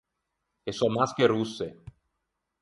[0.69, 1.67] E sò masche rosse.